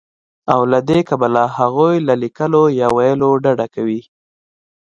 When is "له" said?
0.71-0.79, 2.07-2.13